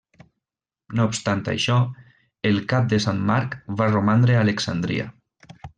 [0.99, 1.77] No obstant això,
[2.53, 5.11] el cap de Sant Marc va romandre a Alexandria.